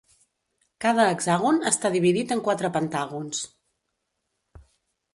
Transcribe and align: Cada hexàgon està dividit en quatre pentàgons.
Cada 0.85 1.05
hexàgon 1.09 1.61
està 1.73 1.93
dividit 1.97 2.35
en 2.39 2.43
quatre 2.49 2.75
pentàgons. 2.81 3.45